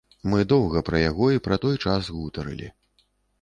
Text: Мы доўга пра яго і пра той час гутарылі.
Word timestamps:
Мы 0.31 0.39
доўга 0.53 0.81
пра 0.87 1.01
яго 1.09 1.27
і 1.35 1.43
пра 1.49 1.59
той 1.67 1.77
час 1.89 2.11
гутарылі. 2.17 2.73